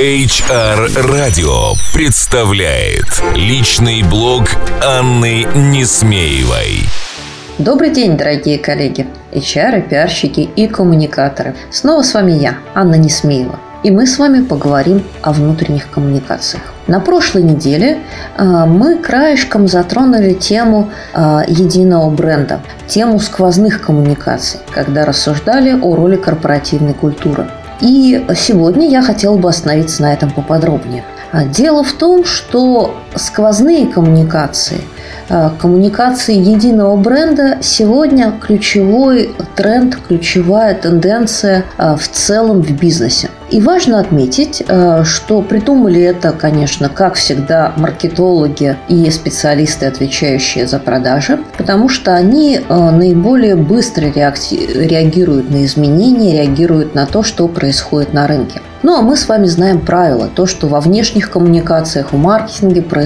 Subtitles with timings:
[0.00, 4.44] HR Radio представляет личный блог
[4.82, 6.86] Анны Несмеевой.
[7.58, 11.54] Добрый день, дорогие коллеги, HR, пиарщики и коммуникаторы.
[11.70, 13.60] Снова с вами я, Анна Несмеева.
[13.82, 16.62] И мы с вами поговорим о внутренних коммуникациях.
[16.86, 17.98] На прошлой неделе
[18.38, 26.16] э, мы краешком затронули тему э, единого бренда, тему сквозных коммуникаций, когда рассуждали о роли
[26.16, 27.50] корпоративной культуры.
[27.80, 31.04] И сегодня я хотела бы остановиться на этом поподробнее.
[31.46, 34.80] Дело в том, что сквозные коммуникации,
[35.28, 43.28] а, коммуникации единого бренда сегодня ключевой тренд, ключевая тенденция а, в целом в бизнесе.
[43.50, 44.62] И важно отметить,
[45.02, 52.60] что придумали это, конечно, как всегда, маркетологи и специалисты, отвечающие за продажи, потому что они
[52.68, 58.60] наиболее быстро реагируют на изменения, реагируют на то, что происходит на рынке.
[58.82, 62.99] Ну а мы с вами знаем правила, то, что во внешних коммуникациях, в маркетинге происходит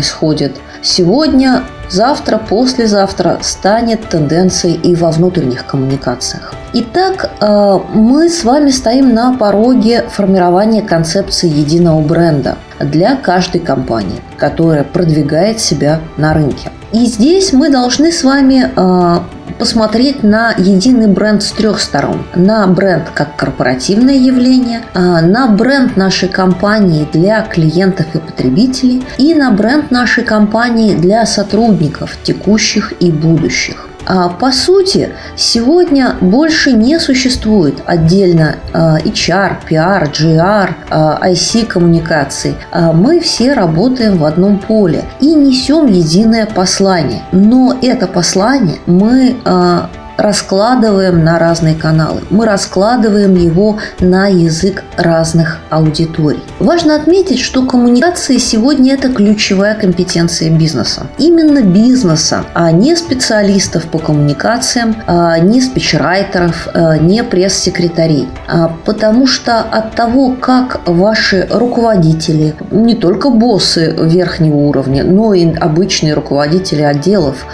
[0.83, 6.55] сегодня, завтра, послезавтра станет тенденцией и во внутренних коммуникациях.
[6.73, 14.21] Итак, э, мы с вами стоим на пороге формирования концепции единого бренда для каждой компании,
[14.37, 16.71] которая продвигает себя на рынке.
[16.93, 19.19] И здесь мы должны с вами э,
[19.59, 22.25] посмотреть на единый бренд с трех сторон.
[22.35, 29.35] На бренд как корпоративное явление, а, на бренд нашей компании для клиентов и потребителей и
[29.35, 33.89] на бренд нашей компании для сотрудников текущих и будущих.
[34.07, 42.55] А, по сути, сегодня больше не существует отдельно а, HR, PR, GR, IC коммуникаций.
[42.73, 47.23] Мы все работаем в одном поле и несем единое послание.
[47.33, 49.89] Но это послание мы а,
[50.25, 52.23] раскладываем на разные каналы.
[52.31, 56.43] Мы раскладываем его на язык разных аудиторий.
[56.61, 61.09] Важно отметить, что коммуникации сегодня это ключевая компетенция бизнеса.
[61.19, 68.27] Именно бизнеса, а не специалистов по коммуникациям, а не спичрайтеров, а не пресс-секретарей.
[68.49, 75.55] А потому что от того, как ваши руководители, не только боссы верхнего уровня, но и
[75.55, 77.45] обычные руководители отделов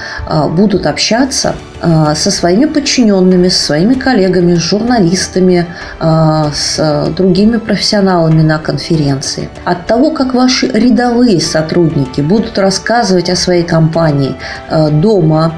[0.55, 5.67] будут общаться, а, со своими подчиненными, со своими коллегами, с журналистами,
[5.99, 9.49] а, с другими профессионалами на конференции.
[9.65, 14.37] От того, как ваши рядовые сотрудники будут рассказывать о своей компании
[14.69, 15.55] а, дома,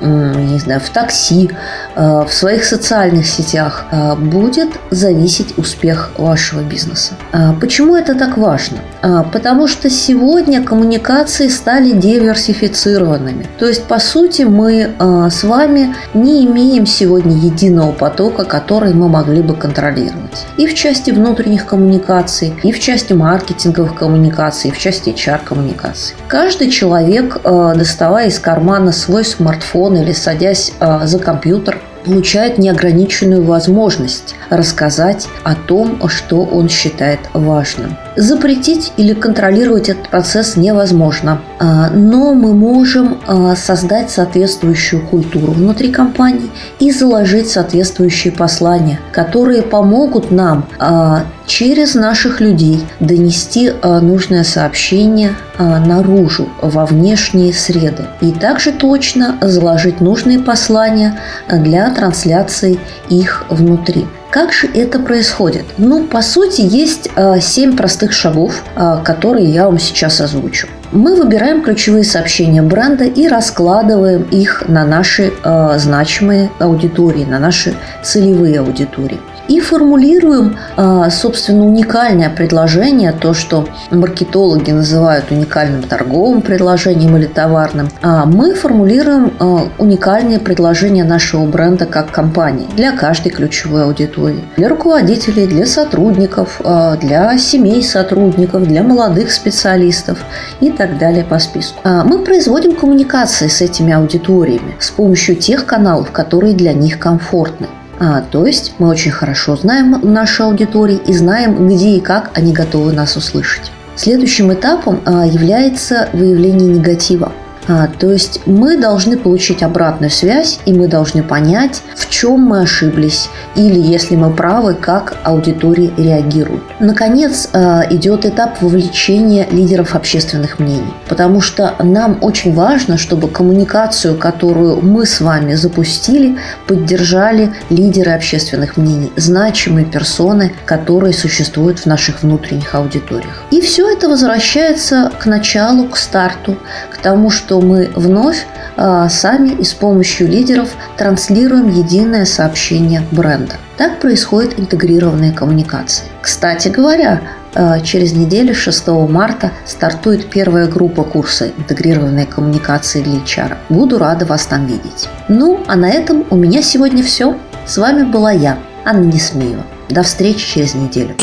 [0.00, 1.50] не знаю, в такси,
[1.94, 7.14] э, в своих социальных сетях э, будет зависеть успех вашего бизнеса.
[7.32, 8.78] А почему это так важно?
[9.02, 13.46] А, потому что сегодня коммуникации стали диверсифицированными.
[13.58, 19.08] То есть, по сути, мы э, с вами не имеем сегодня единого потока, который мы
[19.08, 20.46] могли бы контролировать.
[20.56, 26.16] И в части внутренних коммуникаций, и в части маркетинговых коммуникаций, и в части HR-коммуникаций.
[26.28, 33.44] Каждый человек, доставая из кармана свой смартфон, телефон или садясь а, за компьютер, получает неограниченную
[33.44, 37.96] возможность рассказать о том, что он считает важным.
[38.16, 45.90] Запретить или контролировать этот процесс невозможно, а, но мы можем а, создать соответствующую культуру внутри
[45.90, 46.50] компании
[46.80, 56.48] и заложить соответствующие послания, которые помогут нам а, через наших людей донести нужное сообщение наружу,
[56.62, 58.04] во внешние среды.
[58.20, 61.18] И также точно заложить нужные послания
[61.48, 62.78] для трансляции
[63.08, 64.06] их внутри.
[64.30, 65.64] Как же это происходит?
[65.76, 70.68] Ну, по сути, есть э, семь простых шагов, э, которые я вам сейчас озвучу.
[70.92, 77.74] Мы выбираем ключевые сообщения бренда и раскладываем их на наши э, значимые аудитории, на наши
[78.04, 79.18] целевые аудитории
[79.48, 87.88] и формулируем, а, собственно, уникальное предложение, то, что маркетологи называют уникальным торговым предложением или товарным.
[88.02, 94.44] А мы формулируем а, уникальное предложение нашего бренда как компании для каждой ключевой аудитории.
[94.56, 96.60] Для руководителей, для сотрудников,
[97.00, 100.18] для семей сотрудников, для молодых специалистов
[100.60, 101.80] и так далее по списку.
[101.84, 107.68] Мы производим коммуникации с этими аудиториями с помощью тех каналов, которые для них комфортны.
[108.02, 112.54] А, то есть мы очень хорошо знаем наши аудитории и знаем, где и как они
[112.54, 113.70] готовы нас услышать.
[113.94, 117.32] Следующим этапом а, является выявление негатива.
[117.70, 122.62] А, то есть мы должны получить обратную связь, и мы должны понять, в чем мы
[122.62, 126.64] ошиблись, или если мы правы, как аудитории реагируют.
[126.80, 134.18] Наконец, а, идет этап вовлечения лидеров общественных мнений, потому что нам очень важно, чтобы коммуникацию,
[134.18, 142.24] которую мы с вами запустили, поддержали лидеры общественных мнений, значимые персоны, которые существуют в наших
[142.24, 143.44] внутренних аудиториях.
[143.52, 146.56] И все это возвращается к началу, к старту,
[146.90, 148.46] к тому, что мы вновь
[148.76, 153.54] а, сами и с помощью лидеров транслируем единое сообщение бренда.
[153.76, 156.06] Так происходит интегрированная коммуникация.
[156.20, 157.20] Кстати говоря,
[157.54, 163.56] а, Через неделю, 6 марта, стартует первая группа курса «Интегрированные коммуникации для HR».
[163.68, 165.08] Буду рада вас там видеть.
[165.28, 167.36] Ну, а на этом у меня сегодня все.
[167.66, 169.64] С вами была я, Анна Несмеева.
[169.90, 171.16] До встречи через неделю.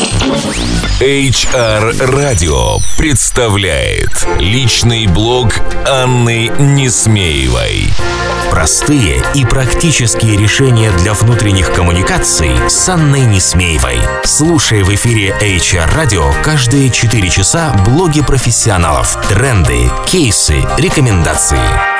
[1.00, 5.54] HR Radio представляет личный блог
[5.88, 7.86] Анны Несмеевой.
[8.50, 14.00] Простые и практические решения для внутренних коммуникаций с Анной Несмеевой.
[14.24, 21.97] Слушай в эфире HR Radio каждые 4 часа блоги профессионалов, тренды, кейсы, рекомендации.